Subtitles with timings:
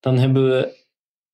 [0.00, 0.84] Dan hebben we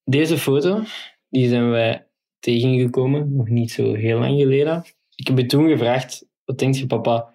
[0.04, 0.82] deze foto.
[1.28, 2.06] Die zijn wij
[2.38, 4.84] tegengekomen, nog niet zo heel lang geleden.
[5.14, 7.34] Ik heb je toen gevraagd, wat denkt je papa,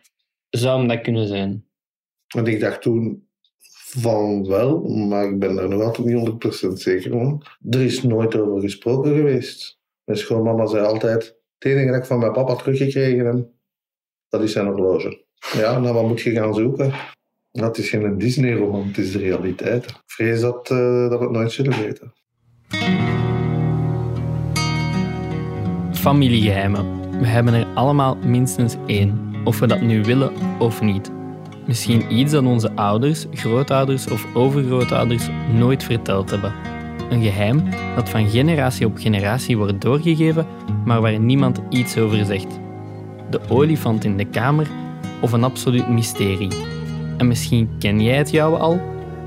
[0.49, 1.65] zou hem dat kunnen zijn?
[2.28, 3.28] Want ik dacht toen
[3.91, 7.44] van wel, maar ik ben er nog altijd niet 100% zeker van.
[7.70, 9.79] Er is nooit over gesproken geweest.
[10.04, 11.24] Mijn schoonmama zei altijd,
[11.58, 13.48] het enige dat ik van mijn papa teruggekregen heb,
[14.29, 15.26] dat is zijn horloge.
[15.54, 16.94] Ja, nou wat moet je gaan zoeken?
[17.52, 19.86] Dat is geen Disney-roman, het is de realiteit.
[19.86, 22.13] Ik vrees dat, uh, dat we het nooit zullen weten.
[25.91, 26.99] Familiegeheimen.
[27.20, 31.11] We hebben er allemaal minstens één, of we dat nu willen of niet.
[31.67, 36.53] Misschien iets dat onze ouders, grootouders of overgrootouders nooit verteld hebben.
[37.09, 37.63] Een geheim
[37.95, 40.47] dat van generatie op generatie wordt doorgegeven,
[40.86, 42.59] maar waar niemand iets over zegt.
[43.30, 44.67] De olifant in de kamer
[45.22, 46.49] of een absoluut mysterie.
[47.21, 48.81] En misschien ken jij het jouwe al,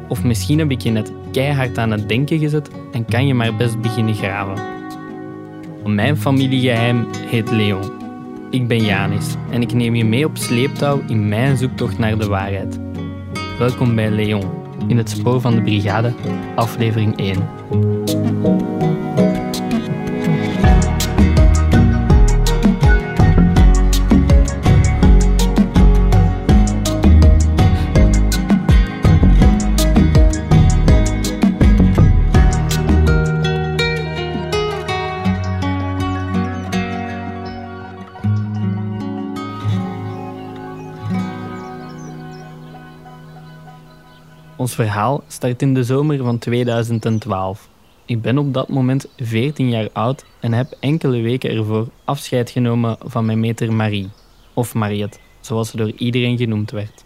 [0.08, 3.56] of misschien heb ik je net keihard aan het denken gezet en kan je maar
[3.56, 4.62] best beginnen graven.
[5.84, 7.92] Mijn familiegeheim heet Leon.
[8.50, 12.26] Ik ben Janis en ik neem je mee op sleeptouw in mijn zoektocht naar de
[12.26, 12.80] waarheid.
[13.58, 14.50] Welkom bij Leon,
[14.88, 16.12] in het spoor van de brigade,
[16.54, 18.23] aflevering 1.
[44.74, 47.68] Ons verhaal start in de zomer van 2012.
[48.04, 52.96] Ik ben op dat moment 14 jaar oud en heb enkele weken ervoor afscheid genomen
[53.00, 54.10] van mijn meter Marie,
[54.54, 57.04] of Mariette, zoals ze door iedereen genoemd werd.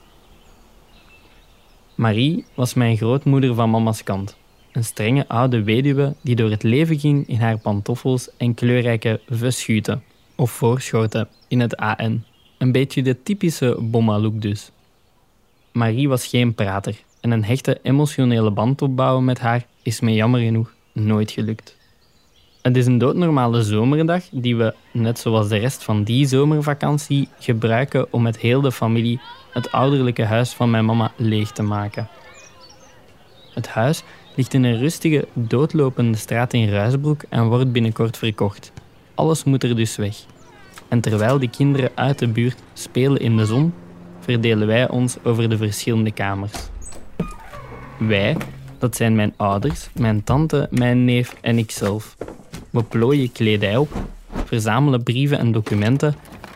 [1.94, 4.36] Marie was mijn grootmoeder van mama's kant,
[4.72, 10.02] een strenge oude weduwe die door het leven ging in haar pantoffels en kleurrijke verschuten,
[10.34, 12.24] of voorschoten in het AN.
[12.58, 14.70] Een beetje de typische bomma-look dus.
[15.72, 20.40] Marie was geen prater en een hechte emotionele band opbouwen met haar is me jammer
[20.40, 21.76] genoeg nooit gelukt.
[22.62, 28.12] Het is een doodnormale zomerdag die we, net zoals de rest van die zomervakantie, gebruiken
[28.12, 29.20] om met heel de familie
[29.52, 32.08] het ouderlijke huis van mijn mama leeg te maken.
[33.54, 34.02] Het huis
[34.36, 38.72] ligt in een rustige, doodlopende straat in Ruisbroek en wordt binnenkort verkocht.
[39.14, 40.16] Alles moet er dus weg.
[40.88, 43.74] En terwijl de kinderen uit de buurt spelen in de zon,
[44.20, 46.68] verdelen wij ons over de verschillende kamers.
[47.98, 48.36] Wij,
[48.78, 52.16] dat zijn mijn ouders, mijn tante, mijn neef en ikzelf.
[52.70, 53.92] We plooien kledij op,
[54.44, 56.14] verzamelen brieven en documenten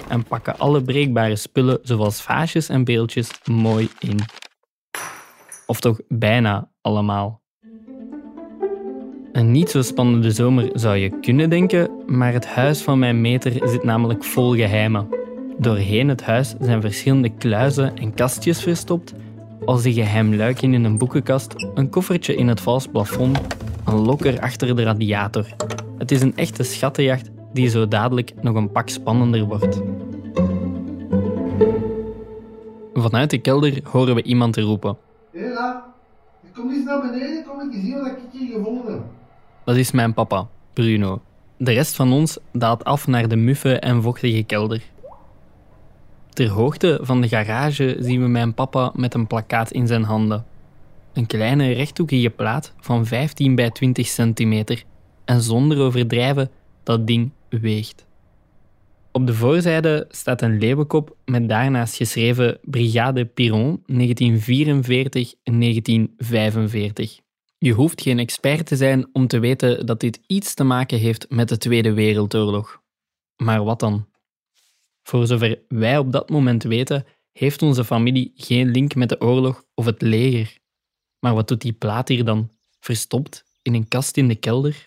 [0.08, 4.18] en pakken alle breekbare spullen, zoals vaasjes en beeldjes, mooi in.
[5.66, 7.40] Of toch bijna allemaal.
[9.32, 13.68] Een niet zo spannende zomer zou je kunnen denken, maar het huis van mijn meter
[13.68, 15.08] zit namelijk vol geheimen.
[15.58, 19.14] Doorheen het huis zijn verschillende kluizen en kastjes verstopt
[19.64, 23.40] als een geheim luikje in een boekenkast, een koffertje in het vals plafond,
[23.84, 25.46] een lokker achter de radiator.
[25.98, 29.80] Het is een echte schattenjacht die zo dadelijk nog een pak spannender wordt.
[32.94, 34.96] Vanuit de kelder horen we iemand roepen.
[35.32, 35.84] Hela,
[36.54, 39.02] kom eens naar beneden, kom ik zien wat ik hier gevonden heb.
[39.64, 41.20] Dat is mijn papa, Bruno.
[41.56, 44.82] De rest van ons daalt af naar de muffe en vochtige kelder.
[46.32, 50.46] Ter hoogte van de garage zien we mijn papa met een plakkaat in zijn handen.
[51.12, 54.84] Een kleine rechthoekige plaat van 15 bij 20 centimeter.
[55.24, 56.50] En zonder overdrijven,
[56.82, 58.06] dat ding weegt.
[59.12, 63.84] Op de voorzijde staat een leeuwenkop met daarnaast geschreven Brigade Piron 1944-1945.
[67.58, 71.26] Je hoeft geen expert te zijn om te weten dat dit iets te maken heeft
[71.30, 72.80] met de Tweede Wereldoorlog.
[73.36, 74.06] Maar wat dan?
[75.02, 79.64] Voor zover wij op dat moment weten, heeft onze familie geen link met de oorlog
[79.74, 80.58] of het leger.
[81.18, 82.50] Maar wat doet die plaat hier dan?
[82.80, 84.86] Verstopt in een kast in de kelder?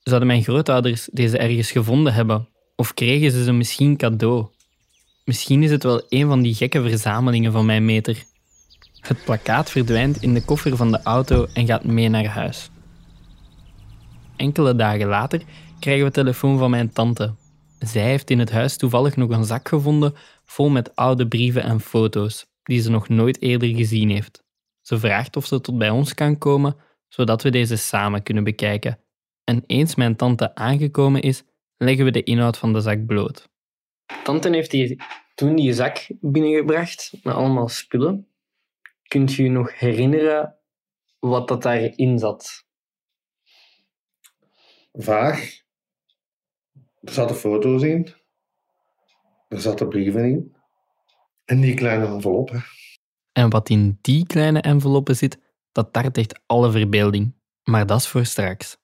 [0.00, 2.48] Zouden mijn grootouders deze ergens gevonden hebben?
[2.76, 4.46] Of kregen ze ze misschien cadeau?
[5.24, 8.24] Misschien is het wel een van die gekke verzamelingen van mijn meter.
[9.00, 12.70] Het plakkaat verdwijnt in de koffer van de auto en gaat mee naar huis.
[14.36, 15.42] Enkele dagen later
[15.78, 17.34] krijgen we telefoon van mijn tante,
[17.78, 20.14] zij heeft in het huis toevallig nog een zak gevonden
[20.44, 24.44] vol met oude brieven en foto's die ze nog nooit eerder gezien heeft.
[24.80, 26.76] Ze vraagt of ze tot bij ons kan komen,
[27.08, 28.98] zodat we deze samen kunnen bekijken.
[29.44, 31.44] En eens mijn tante aangekomen is,
[31.76, 33.48] leggen we de inhoud van de zak bloot.
[34.24, 35.02] Tante heeft die,
[35.34, 38.28] toen die zak binnengebracht met allemaal spullen.
[39.08, 40.54] Kunt u je nog herinneren
[41.18, 42.64] wat dat daarin zat?
[44.96, 45.64] vaag.
[47.06, 48.08] Er zaten foto's in.
[49.48, 50.56] Er zaten brieven in.
[51.44, 52.64] En die kleine enveloppen.
[53.32, 55.38] En wat in die kleine enveloppen zit,
[55.72, 57.34] dat tart echt alle verbeelding.
[57.62, 58.76] Maar dat is voor straks.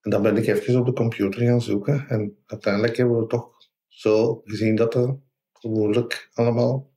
[0.00, 2.08] En dan ben ik even op de computer gaan zoeken.
[2.08, 3.50] En uiteindelijk hebben we toch
[3.88, 5.18] zo gezien dat er
[5.52, 6.90] vermoedelijk allemaal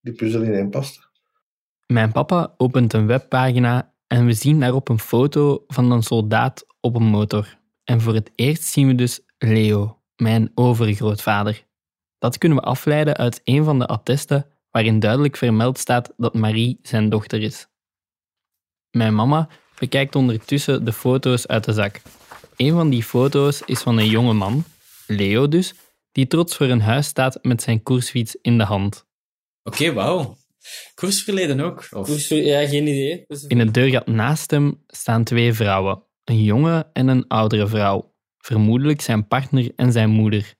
[0.00, 1.00] die puzzel ineen paste.
[1.86, 6.94] Mijn papa opent een webpagina en we zien daarop een foto van een soldaat op
[6.96, 7.58] een motor.
[7.84, 11.64] En voor het eerst zien we dus Leo, mijn overgrootvader.
[12.18, 16.78] Dat kunnen we afleiden uit een van de attesten waarin duidelijk vermeld staat dat Marie
[16.82, 17.66] zijn dochter is.
[18.90, 19.48] Mijn mama
[19.78, 22.00] bekijkt ondertussen de foto's uit de zak.
[22.56, 24.64] Een van die foto's is van een jonge man,
[25.06, 25.74] Leo dus,
[26.12, 29.06] die trots voor een huis staat met zijn koersfiets in de hand.
[29.62, 30.36] Oké, wauw.
[30.94, 31.88] Koersverleden ook?
[31.90, 32.06] Of...
[32.06, 33.24] Koers- Ja, geen idee.
[33.48, 38.13] In het deurgat naast hem staan twee vrouwen, een jonge en een oudere vrouw,
[38.44, 40.54] vermoedelijk zijn partner en zijn moeder.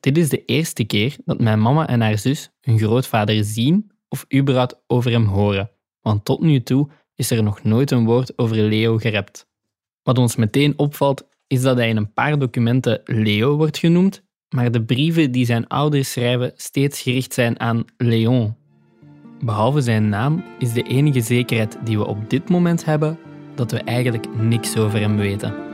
[0.00, 4.26] Dit is de eerste keer dat mijn mama en haar zus hun grootvader zien of
[4.34, 5.70] überhaupt over hem horen,
[6.00, 9.46] want tot nu toe is er nog nooit een woord over Leo gerept.
[10.02, 14.70] Wat ons meteen opvalt, is dat hij in een paar documenten Leo wordt genoemd, maar
[14.70, 18.56] de brieven die zijn ouders schrijven steeds gericht zijn aan Léon.
[19.40, 23.18] Behalve zijn naam is de enige zekerheid die we op dit moment hebben
[23.54, 25.67] dat we eigenlijk niks over hem weten.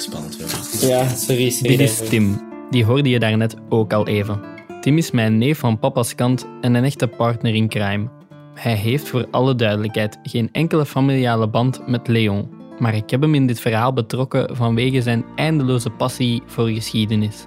[0.00, 0.36] Spannend.
[0.80, 1.50] Ja, sorry.
[1.50, 2.08] sorry Dit is.
[2.08, 2.40] Tim.
[2.70, 4.40] Die hoorde je daarnet ook al even.
[4.80, 8.08] Tim is mijn neef van papa's kant en een echte partner in crime.
[8.54, 12.48] Hij heeft voor alle duidelijkheid geen enkele familiale band met Leon,
[12.78, 17.46] maar ik heb hem in dit verhaal betrokken vanwege zijn eindeloze passie voor geschiedenis.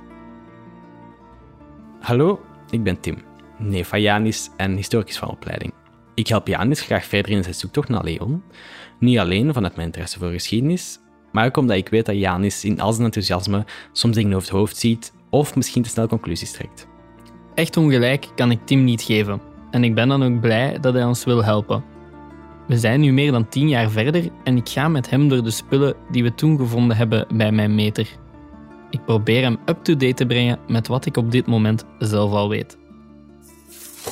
[2.00, 2.40] Hallo,
[2.70, 3.18] ik ben Tim,
[3.58, 5.74] neef van Janis en historicus van opleiding.
[6.16, 8.44] Ik help Janis graag verder in zijn zoektocht naar Leon.
[9.00, 11.00] Niet alleen vanuit mijn interesse voor geschiedenis,
[11.36, 14.58] maar ook omdat ik weet dat Janis in al zijn enthousiasme soms dingen over het
[14.58, 16.88] hoofd ziet of misschien te snel conclusies trekt.
[17.54, 19.42] Echt ongelijk kan ik Tim niet geven.
[19.72, 21.84] En ik ben dan ook blij dat hij ons wil helpen.
[22.68, 25.52] We zijn nu meer dan tien jaar verder en ik ga met hem door de
[25.52, 28.08] spullen die we toen gevonden hebben bij mijn meter.
[28.90, 32.78] Ik probeer hem up-to-date te brengen met wat ik op dit moment zelf al weet.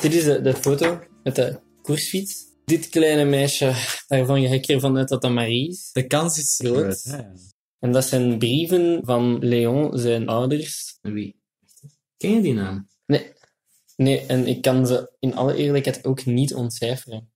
[0.00, 2.53] Dit is de, de foto met de koersfiets.
[2.64, 3.74] Dit kleine meisje,
[4.08, 5.90] daarvan ga ik ervan uit dat dat Marie is.
[5.92, 7.02] De kans is Groot.
[7.04, 7.32] Ja.
[7.78, 10.98] En dat zijn brieven van Leon, zijn ouders.
[11.00, 11.36] Wie?
[12.16, 12.88] Ken je die naam?
[13.06, 13.32] Nee.
[13.96, 17.32] Nee, en ik kan ze in alle eerlijkheid ook niet ontcijferen.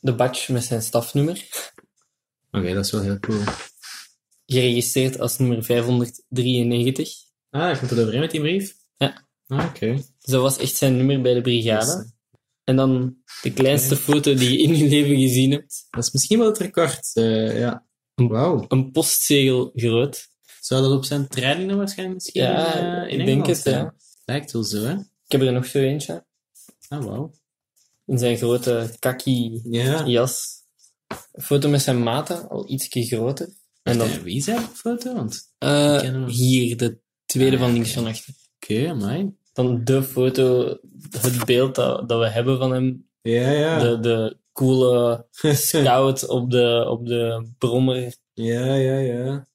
[0.00, 1.48] De badge met zijn stafnummer,
[2.50, 3.42] Oké, dat is wel heel cool.
[4.46, 7.14] geregistreerd als nummer 593.
[7.50, 8.74] Ah, komt het overeen met die brief?
[8.96, 9.26] Ja.
[9.46, 9.92] Ah, oké.
[9.94, 12.12] Dus dat was echt zijn nummer bij de brigade.
[12.64, 15.86] En dan de kleinste foto die je in je leven gezien hebt.
[15.90, 17.10] Dat is misschien wel het record.
[17.14, 17.86] eh, ja.
[18.14, 18.64] Wauw.
[18.68, 20.28] Een postzegel groot.
[20.60, 23.76] Zou dat op zijn trainingen waarschijnlijk misschien Ja, eh, in ik denk het, zijn?
[23.84, 23.94] ja.
[24.24, 24.92] Lijkt wel zo, hè?
[24.94, 26.24] Ik heb er nog zo eentje.
[26.88, 27.32] Ah, wauw.
[28.06, 30.06] In zijn grote kaki Ja.
[30.06, 30.60] jas.
[31.32, 33.48] Een foto met zijn maten, al ietsje groter.
[33.82, 35.14] En dan wie de foto?
[35.14, 35.52] Want...
[35.58, 37.98] eh, hier, de tweede Ah, van links oké.
[38.00, 38.34] van achter.
[38.60, 39.32] Oké, amai.
[39.52, 40.76] Dan de foto,
[41.10, 43.08] het beeld dat, dat we hebben van hem.
[43.22, 43.78] Ja, ja.
[43.78, 45.26] De, de coole
[45.68, 48.14] scout op de, op de brommer.
[48.32, 49.46] Ja, ja, ja.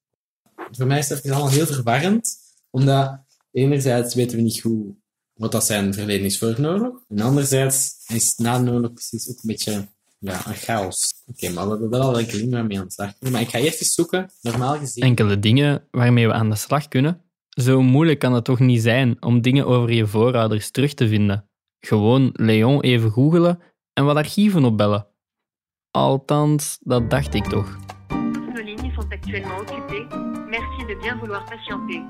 [0.71, 2.37] Voor mij is het even allemaal heel verwarrend,
[2.69, 3.19] omdat
[3.51, 4.95] enerzijds weten we niet goed
[5.37, 9.47] wat dat zijn verleden is voor oorlog, en anderzijds is na oorlog precies ook een
[9.47, 9.87] beetje
[10.19, 11.13] ja, een chaos.
[11.27, 13.31] Oké, maar we hebben wel al enkele dingen waarmee aan de slag kunnen.
[13.31, 15.03] Maar ik ga eens zoeken, normaal gezien.
[15.03, 17.21] Enkele dingen waarmee we aan de slag kunnen.
[17.57, 21.49] Zo moeilijk kan het toch niet zijn om dingen over je voorouders terug te vinden.
[21.79, 23.59] Gewoon Leon even googelen
[23.93, 25.07] en wat archieven opbellen.
[25.91, 27.77] Althans, dat dacht ik toch.
[28.53, 30.07] Nos lignes sont actuellement occupées.
[30.49, 32.03] Merci de bien vouloir patienter.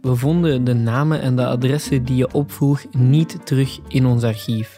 [0.00, 4.77] We vonden de namen en de adressen die je opvroeg niet terug in ons archief.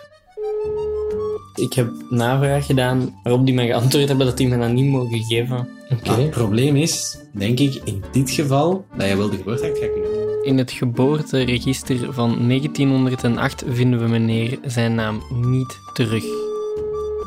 [1.60, 5.22] Ik heb navraag gedaan waarop die mij geantwoord hebben dat die me dat niet mogen
[5.22, 5.68] geven.
[5.88, 10.44] Het probleem is, denk ik, in dit geval, dat je wel de geboorterecht gaat kunnen.
[10.44, 16.24] In het geboorteregister van 1908 vinden we meneer zijn naam niet terug.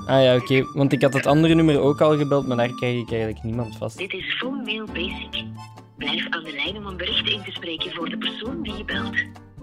[0.06, 3.02] Ah ja, oké, want ik had het andere nummer ook al gebeld, maar daar krijg
[3.02, 3.98] ik eigenlijk niemand vast.
[3.98, 5.46] Dit is Phone Mail Basic.
[5.98, 8.86] Blijf aan de lijn om een bericht in te spreken voor de persoon die je
[8.86, 9.16] belt.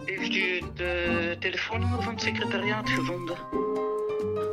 [0.05, 3.37] Heeft u de telefoonnummer van het secretariaat gevonden?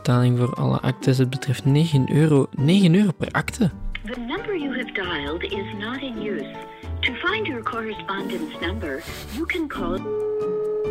[0.08, 2.48] Betaling voor alle actes, het betreft 9 euro.
[2.52, 3.72] 9 euro per acte?
[4.06, 4.58] The number
[4.94, 6.56] dialed is not in use.
[7.02, 10.00] To find your correspondence number, you can call.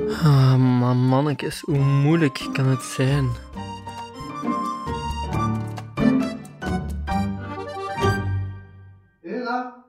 [0.08, 3.28] Ah, man, mannetjes, hoe moeilijk kan het zijn?
[9.20, 9.84] Hela,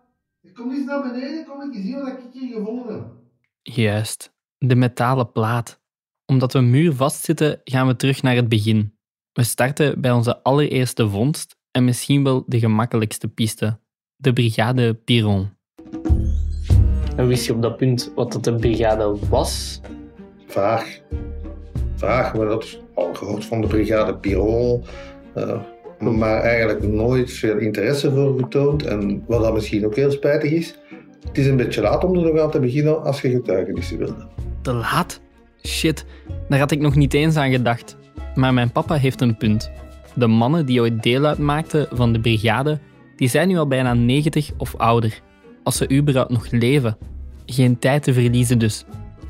[0.53, 3.05] kom eens naar beneden, kom ik eens zien wat ik hier gevonden heb.
[3.61, 5.81] Juist, de metalen plaat.
[6.25, 8.96] Omdat we muur vastzitten, gaan we terug naar het begin.
[9.37, 13.79] We starten bij onze allereerste vondst en misschien wel de gemakkelijkste piste,
[14.15, 15.49] de brigade Piron.
[17.15, 19.81] En wist je op dat punt wat dat de brigade was?
[20.47, 20.99] Vaag.
[21.95, 24.83] Vaag, maar dat is al gehoord van de brigade Piron.
[25.33, 25.59] eh,
[25.99, 28.85] maar eigenlijk nooit veel interesse voor getoond.
[28.85, 30.75] En wat dat misschien ook heel spijtig is,
[31.27, 34.27] het is een beetje laat om er nog aan te beginnen als je getuigenissen wilde.
[34.61, 35.21] Te laat?
[35.65, 36.05] Shit,
[36.49, 37.96] daar had ik nog niet eens aan gedacht.
[38.37, 39.71] Maar mijn papa heeft een punt.
[40.13, 42.79] De mannen die ooit deel uitmaakten van de brigade,
[43.15, 45.21] die zijn nu al bijna 90 of ouder.
[45.63, 46.97] Als ze überhaupt nog leven.
[47.45, 48.85] Geen tijd te verliezen dus.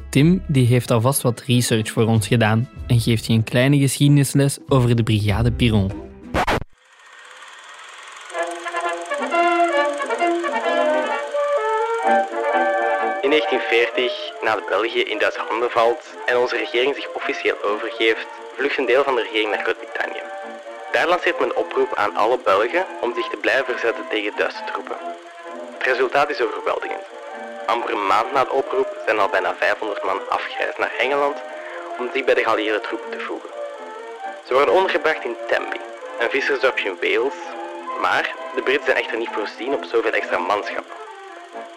[0.09, 4.57] Tim die heeft alvast wat research voor ons gedaan en geeft je een kleine geschiedenisles
[4.67, 5.91] over de brigade Piron.
[13.21, 18.77] In 1940, nadat België in Duitse handen valt en onze regering zich officieel overgeeft, vlucht
[18.77, 20.21] een deel van de regering naar Groot-Brittannië.
[20.91, 24.63] Daar lanceert men een oproep aan alle Belgen om zich te blijven verzetten tegen Duitse
[24.71, 24.97] troepen.
[25.77, 27.03] Het resultaat is overweldigend.
[27.65, 31.37] Amper een maand na de oproep zijn al bijna 500 man afgereisd naar Engeland
[31.97, 33.49] om zich bij de geallieerde troepen te voegen.
[34.45, 35.79] Ze worden ondergebracht in Tenby,
[36.19, 37.37] een vissersdorpje in Wales,
[38.01, 41.06] maar de Britten zijn echter niet voorzien op zoveel extra manschap.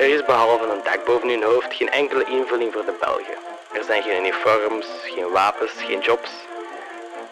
[0.01, 3.37] Er is behalve een dak boven hun hoofd geen enkele invulling voor de Belgen.
[3.73, 6.31] Er zijn geen uniforms, geen wapens, geen jobs.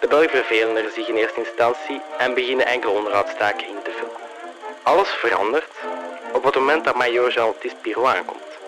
[0.01, 4.17] De Belgen vervelen er zich in eerste instantie en beginnen enkele onderhoudstaken in te vullen.
[4.83, 5.73] Alles verandert
[6.33, 8.59] op het moment dat major Jean-Baptiste Pirot aankomt.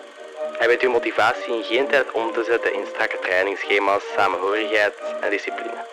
[0.57, 5.29] Hij weet uw motivatie in geen tijd om te zetten in strakke trainingsschema's, samenhorigheid en
[5.29, 5.85] discipline.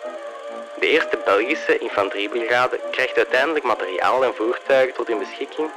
[0.79, 5.69] De eerste Belgische infanteriebrigade krijgt uiteindelijk materiaal en voertuigen tot hun beschikking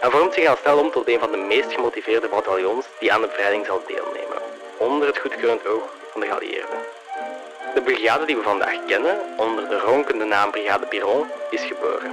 [0.00, 3.20] en vormt zich al snel om tot een van de meest gemotiveerde bataljons die aan
[3.20, 4.42] de bevrijding zal deelnemen,
[4.78, 5.82] onder het goedkeurend oog
[6.12, 6.78] van de geallieerden.
[7.74, 12.12] De brigade die we vandaag kennen, onder de ronkende naam Brigade Piron, is geboren.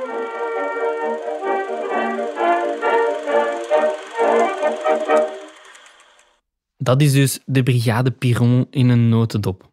[6.78, 9.64] Dat is dus de brigade Piron in een notendop.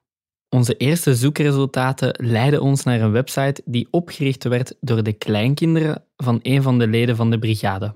[0.55, 6.39] Onze eerste zoekresultaten leiden ons naar een website die opgericht werd door de kleinkinderen van
[6.43, 7.95] een van de leden van de brigade.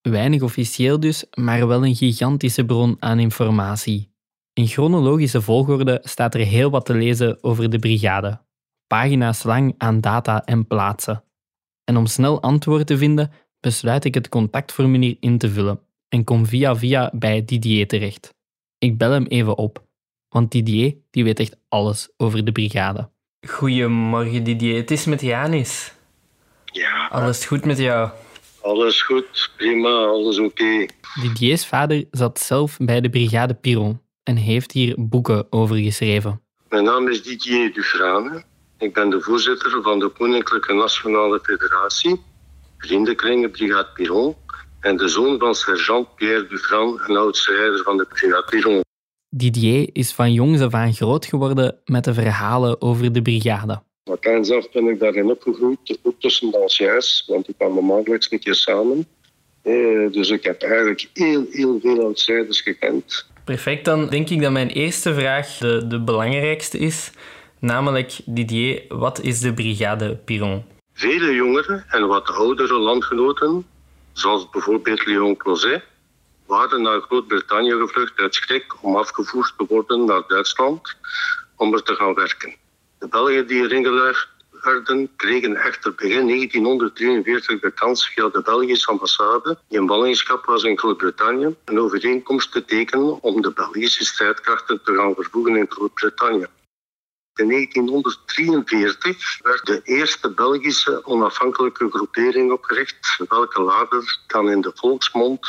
[0.00, 4.14] Weinig officieel dus, maar wel een gigantische bron aan informatie.
[4.52, 8.40] In chronologische volgorde staat er heel wat te lezen over de brigade.
[8.86, 11.24] Pagina's lang aan data en plaatsen.
[11.84, 13.30] En om snel antwoord te vinden,
[13.60, 18.34] besluit ik het contactformulier in te vullen en kom via via bij Didier terecht.
[18.78, 19.90] Ik bel hem even op,
[20.32, 23.08] want Didier die weet echt alles over de brigade.
[23.48, 25.92] Goedemorgen Didier, het is met Janis.
[26.64, 28.10] Ja, Alles goed met jou?
[28.62, 30.86] alles goed, prima, alles oké.
[31.20, 36.40] Didier's vader zat zelf bij de brigade Piron en heeft hier boeken over geschreven.
[36.68, 38.42] Mijn naam is Didier Dufrane.
[38.78, 42.20] Ik ben de voorzitter van de Koninklijke Nationale Federatie,
[42.78, 44.34] Vriendenkringen Brigade Piron,
[44.80, 48.80] en de zoon van sergeant Pierre Dufran, een oud-strijder van de Brigade Piron.
[49.34, 53.82] Didier is van jongs af aan groot geworden met de verhalen over de brigade.
[54.04, 58.30] Maar kleins af ben ik daarin opgegroeid, ook tussen de anciens, want ik kwam maandelijks
[58.30, 59.06] een keer samen.
[59.62, 63.26] Eh, dus ik heb eigenlijk heel, heel veel outsiders gekend.
[63.44, 67.12] Perfect, dan denk ik dat mijn eerste vraag de, de belangrijkste is.
[67.58, 70.64] Namelijk, Didier, wat is de brigade Piron?
[70.92, 73.66] Vele jongere en wat oudere landgenoten,
[74.12, 75.82] zoals bijvoorbeeld Léon Closet,
[76.46, 80.96] waren naar Groot-Brittannië gevlucht uit schrik om afgevoerd te worden naar Duitsland
[81.56, 82.54] om er te gaan werken.
[82.98, 84.28] De Belgen die erin geluid
[84.62, 90.62] werden, kregen echter begin 1943 de kans via de Belgische ambassade, die in ballingschap was
[90.62, 96.46] in Groot-Brittannië, een overeenkomst te tekenen om de Belgische strijdkrachten te gaan vervoegen in Groot-Brittannië.
[97.36, 105.46] In 1943 werd de eerste Belgische onafhankelijke groepering opgericht, welke later dan in de volksmond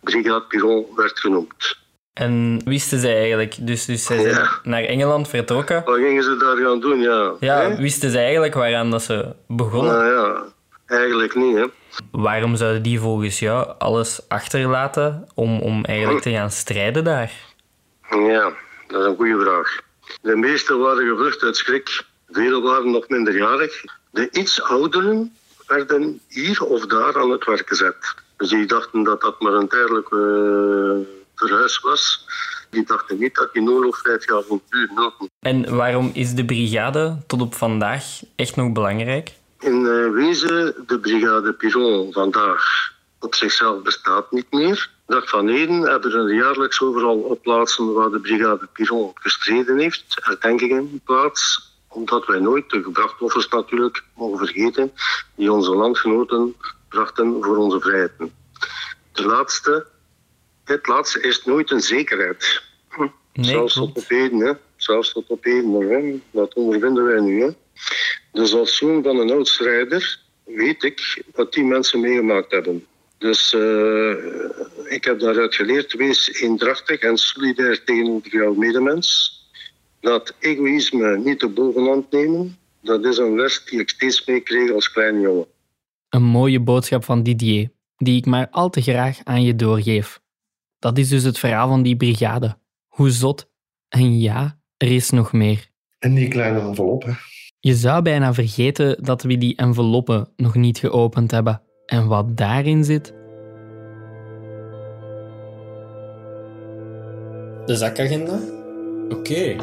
[0.00, 1.78] Brigade Piron werd genoemd.
[2.12, 4.58] En wisten zij eigenlijk, dus, dus zij zijn Ja.
[4.62, 5.82] naar Engeland vertrokken.
[5.84, 7.00] Wat gingen ze daar gaan doen?
[7.00, 9.92] Ja, Ja, wisten zij eigenlijk waaraan dat ze begonnen?
[9.94, 10.42] Nou ja,
[10.98, 11.56] eigenlijk niet.
[11.56, 11.64] Hè.
[12.10, 17.32] Waarom zouden die volgens jou alles achterlaten om, om eigenlijk te gaan strijden daar?
[18.10, 18.52] Ja,
[18.86, 19.80] dat is een goede vraag.
[20.22, 22.04] De meesten waren gevlucht uit schrik.
[22.30, 23.84] Velen waren nog minderjarig.
[24.10, 25.34] De iets ouderen
[25.66, 28.14] werden hier of daar aan het werk gezet.
[28.36, 32.26] Dus die dachten dat dat maar een tijdelijk uh, verhuis was.
[32.70, 35.12] Die dachten niet dat die oorlog vijf jaar moet duren.
[35.40, 38.04] En waarom is de brigade tot op vandaag
[38.36, 39.32] echt nog belangrijk?
[39.60, 44.90] In uh, wezen, de brigade Piron vandaag op zichzelf bestaat niet meer.
[45.10, 50.04] Dag van heden hebben er jaarlijks overal op plaatsen waar de brigade Piron gestreden heeft,
[50.22, 54.92] herdenkingen plaats omdat wij nooit de gebrachtoffers natuurlijk mogen vergeten
[55.34, 56.54] die onze landgenoten
[56.88, 58.34] brachten voor onze vrijheden.
[59.12, 59.86] De laatste,
[60.64, 62.62] het laatste is nooit een zekerheid.
[62.98, 64.52] Nee, Zelfs tot op heden, hè.
[64.76, 66.20] Zelfs tot op heden, hè.
[66.30, 67.50] Dat ondervinden wij nu, hè.
[68.32, 72.86] Dus als zoon van een oud strijder weet ik wat die mensen meegemaakt hebben.
[73.20, 74.14] Dus uh,
[74.84, 79.38] ik heb daaruit geleerd, wees eendrachtig en solidair tegenover jouw medemens
[80.00, 84.72] dat egoïsme niet de bovenhand nemen, dat is een les die ik steeds mee kreeg
[84.72, 85.46] als kleine jongen.
[86.08, 90.20] Een mooie boodschap van Didier, die ik maar al te graag aan je doorgeef.
[90.78, 92.58] Dat is dus het verhaal van die brigade.
[92.88, 93.50] Hoe zot.
[93.88, 95.68] En ja, er is nog meer.
[95.98, 97.18] En die kleine enveloppen.
[97.58, 101.62] Je zou bijna vergeten dat we die enveloppen nog niet geopend hebben.
[101.90, 103.14] En wat daarin zit?
[107.66, 108.38] De zakagenda?
[109.04, 109.14] Oké.
[109.14, 109.56] Okay.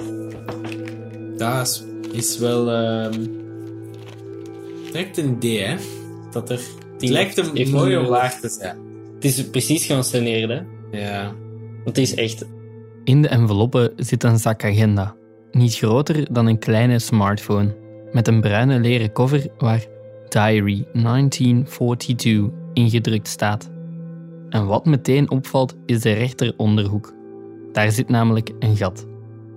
[1.38, 2.72] Dat is wel...
[2.72, 3.12] Uh,
[4.86, 5.75] direct een idee, hè?
[6.31, 6.60] Dat er...
[6.93, 8.77] Het lijkt een mooie laag te zijn.
[9.15, 10.62] Het is precies geanceneerd, hè?
[11.00, 11.34] Ja.
[11.84, 12.46] Want het is echt...
[13.03, 15.15] In de enveloppen zit een zakagenda.
[15.51, 17.75] Niet groter dan een kleine smartphone.
[18.12, 19.86] Met een bruine leren cover waar
[20.29, 23.69] Diary 1942 ingedrukt staat.
[24.50, 27.13] En wat meteen opvalt is de rechteronderhoek.
[27.72, 29.05] Daar zit namelijk een gat.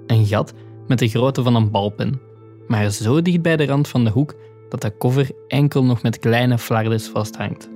[0.07, 0.55] Een gat
[0.87, 2.21] met de grootte van een balpen,
[2.67, 4.35] maar zo dicht bij de rand van de hoek
[4.69, 7.71] dat de cover enkel nog met kleine flardes vasthangt.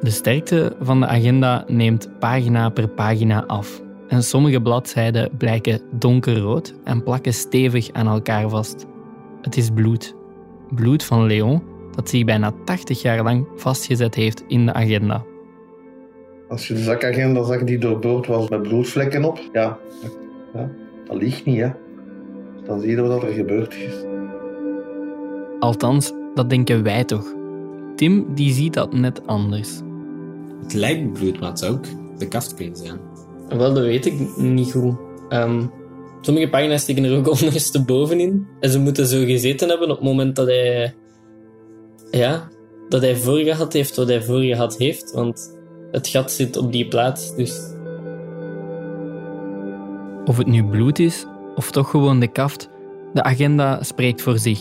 [0.00, 6.74] De sterkte van de agenda neemt pagina per pagina af en sommige bladzijden blijken donkerrood
[6.84, 8.86] en plakken stevig aan elkaar vast.
[9.42, 10.14] Het is bloed.
[10.74, 11.62] Bloed van Leon
[11.94, 15.24] dat zich bijna 80 jaar lang vastgezet heeft in de agenda.
[16.48, 19.78] Als je de zakagenda zag die doorboord was met bloedvlekken op, ja,
[20.54, 20.70] ja
[21.06, 21.70] dat ligt niet, hè.
[22.66, 24.04] Dan zie je wat er gebeurd is.
[25.58, 27.34] Althans, dat denken wij toch.
[27.96, 29.80] Tim die ziet dat net anders.
[30.62, 31.84] Het lijkt bloed, maar het zou ook
[32.18, 32.98] de kaft kunnen zijn.
[33.56, 34.94] Wel, dat weet ik niet goed.
[35.28, 35.70] Um,
[36.20, 38.46] sommige pagina's steken er ook ondersteboven in.
[38.60, 40.94] En ze moeten zo gezeten hebben op het moment dat hij...
[42.10, 42.48] Ja,
[42.88, 45.12] dat hij voorgehad heeft wat hij voorgehad heeft.
[45.12, 45.58] Want
[45.90, 47.72] het gat zit op die plaats, dus...
[50.24, 52.68] Of het nu bloed is, of toch gewoon de kaft,
[53.12, 54.60] de agenda spreekt voor zich.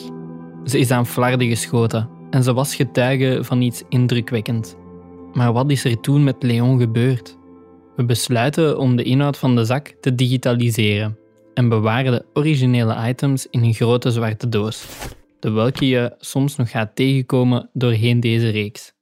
[0.63, 4.77] Ze is aan flarden geschoten en ze was getuige van iets indrukwekkend.
[5.33, 7.37] Maar wat is er toen met Leon gebeurd?
[7.95, 11.17] We besluiten om de inhoud van de zak te digitaliseren
[11.53, 14.87] en bewaren de originele items in een grote zwarte doos,
[15.39, 18.93] de welke je soms nog gaat tegenkomen doorheen deze reeks.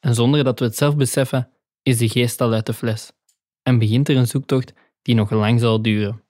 [0.00, 1.48] En zonder dat we het zelf beseffen,
[1.82, 3.12] is de geest al uit de fles.
[3.62, 6.22] En begint er een zoektocht die nog lang zal duren.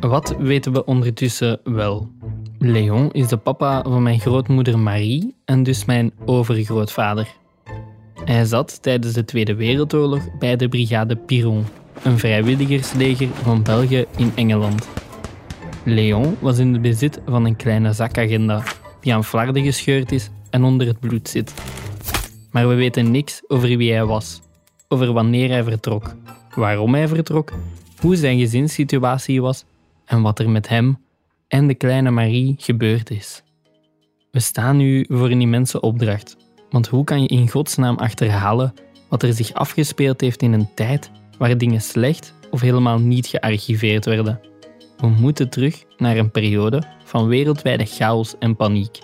[0.00, 2.12] Wat weten we ondertussen wel?
[2.58, 7.36] Leon is de papa van mijn grootmoeder Marie en dus mijn overgrootvader.
[8.28, 11.64] Hij zat tijdens de Tweede Wereldoorlog bij de Brigade Piron,
[12.02, 14.88] een vrijwilligersleger van België in Engeland.
[15.84, 18.62] Leon was in het bezit van een kleine zakagenda
[19.00, 21.54] die aan flarden gescheurd is en onder het bloed zit.
[22.50, 24.40] Maar we weten niks over wie hij was,
[24.88, 26.14] over wanneer hij vertrok,
[26.54, 27.52] waarom hij vertrok,
[28.00, 29.64] hoe zijn gezinssituatie was
[30.04, 30.98] en wat er met hem
[31.46, 33.42] en de kleine Marie gebeurd is.
[34.30, 36.36] We staan nu voor een immense opdracht,
[36.70, 38.74] want hoe kan je in godsnaam achterhalen
[39.08, 44.04] wat er zich afgespeeld heeft in een tijd waar dingen slecht of helemaal niet gearchiveerd
[44.04, 44.40] werden?
[44.96, 48.98] We moeten terug naar een periode van wereldwijde chaos en paniek.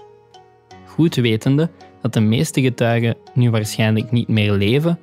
[0.87, 1.71] Goed wetende
[2.03, 4.99] dat de meeste getuigen nu waarschijnlijk niet meer leven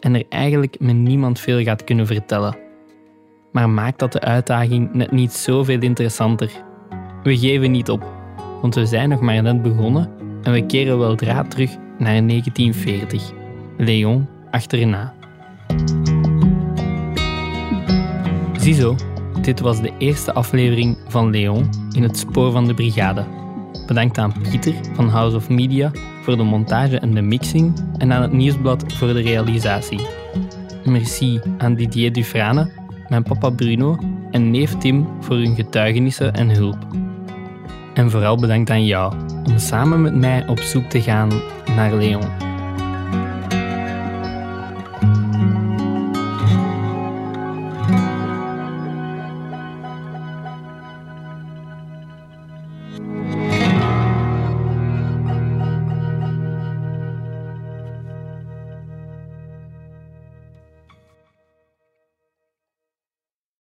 [0.00, 2.56] en er eigenlijk met niemand veel gaat kunnen vertellen.
[3.52, 6.50] Maar maakt dat de uitdaging net niet zoveel interessanter?
[7.22, 8.04] We geven niet op,
[8.60, 10.10] want we zijn nog maar net begonnen
[10.42, 13.32] en we keren wel draad terug naar 1940.
[13.76, 15.14] Leon achterna.
[18.58, 18.96] Ziezo,
[19.42, 23.24] dit was de eerste aflevering van Leon in het spoor van de brigade.
[23.86, 25.90] Bedankt aan Pieter van House of Media
[26.22, 30.00] voor de montage en de mixing en aan het nieuwsblad voor de realisatie.
[30.84, 32.70] Merci aan Didier Dufrane,
[33.08, 33.98] mijn papa Bruno
[34.30, 36.78] en neef Tim voor hun getuigenissen en hulp.
[37.94, 41.30] En vooral bedankt aan jou om samen met mij op zoek te gaan
[41.76, 42.43] naar Leon.